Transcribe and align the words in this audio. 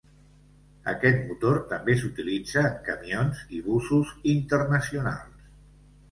Aquest 0.91 1.19
motor 1.25 1.57
també 1.73 1.95
s'utilitza 1.99 2.63
en 2.69 2.79
camions 2.87 3.43
i 3.59 3.61
busos 3.67 4.15
internacionals. 4.33 5.45